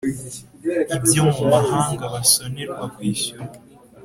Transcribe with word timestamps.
byo 1.05 1.23
mu 1.31 1.43
mahanga 1.53 2.03
basonerwa 2.13 2.83
kwishyura 2.93 3.45